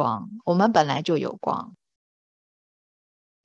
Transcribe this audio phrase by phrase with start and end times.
[0.00, 1.76] 光，我们本来就有光。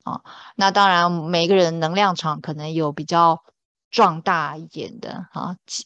[0.05, 0.23] 啊，
[0.55, 3.43] 那当然，每个人能量场可能有比较
[3.91, 5.85] 壮大一点的啊，紧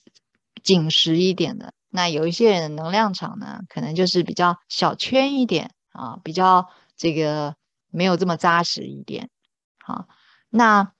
[0.62, 1.74] 紧实一点的。
[1.90, 7.56] 那有一些人能量场呢，可能就是比较小圈一点啊，比较这个
[7.90, 9.31] 没有这么扎实一点。
[9.79, 10.08] 好，
[10.49, 10.92] 那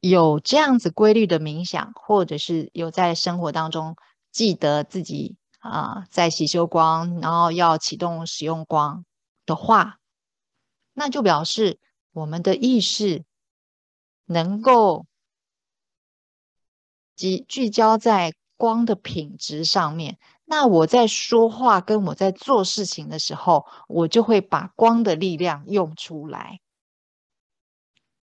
[0.00, 3.94] 有这样子规律的冥想，或者是有在生活当中
[4.32, 9.06] 记得自己啊，在洗修光，然后要启动使用光
[9.46, 9.98] 的话。
[10.92, 11.80] 那就表示
[12.12, 13.24] 我们的意识
[14.26, 15.06] 能够
[17.16, 20.18] 集聚焦在光的品质上面。
[20.44, 26.60] 那我在说话跟我在做事情的时候，我就会把光的力量用出来。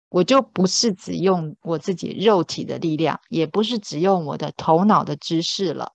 [0.10, 5.94] 我就不是只用我自己肉体的力量，也不是只用我的头脑的知识了。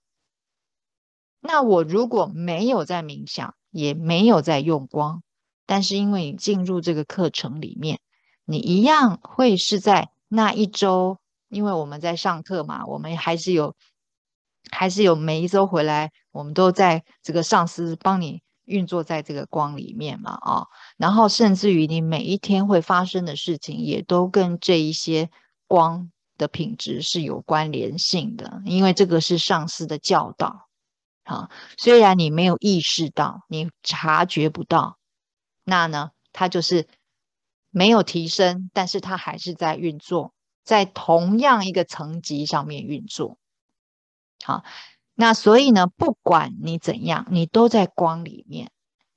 [1.47, 5.21] 那我如果没有在冥想，也没有在用光。
[5.67, 7.99] 但是因为你进入这个课程里面，
[8.45, 11.17] 你一样会是在那一周，
[11.49, 13.75] 因为我们在上课嘛，我们还是有，
[14.71, 25.31] 还是有每一周回来，我们都在这个上司帮你运作在这个光里面嘛，啊，然后甚至于你每一天会发生的事情，也都跟这一些
[25.67, 30.64] 光的品质是有关联性的，因为这个是上司的教导，
[31.25, 34.97] 啊，虽然你没有意识到，你察觉不到。
[35.63, 36.87] 那呢，它就是
[37.71, 43.39] 没有提升，但是它还是在运作，在同样一个层级上面运作。
[44.43, 44.63] 好，
[45.15, 48.69] 那所以呢，不管你怎样，你都在光里面，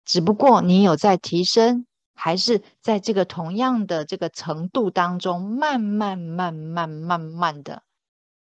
[0.06, 7.82] 只不过你有在提升，还是在这个同样的这个程度当中，慢慢、慢慢、慢慢的、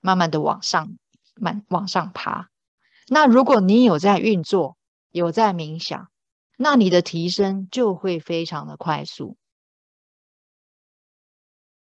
[0.00, 0.96] 慢慢的往上、
[1.36, 2.50] 慢往上爬。
[3.08, 4.76] 那如果你有在运作，
[5.10, 6.08] 有在冥想。
[6.56, 9.36] 那你的提升就会非常的快速，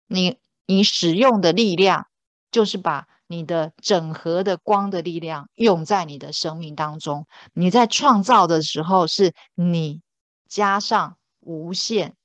[0.07, 2.07] 你你使用的力量
[2.49, 7.27] 就是把你的整合的光的力量用在你的生命当中。
[7.53, 10.01] 你在创造的时候，是你
[10.47, 12.15] 加上无限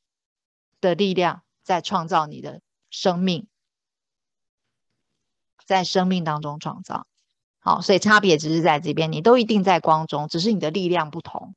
[0.81, 3.47] 的力量在创造你的生命，
[5.67, 7.07] 在生命当中创造。
[7.63, 11.55] 好，所以差别只是在这边，你都一定在光中，只是你的力量不同。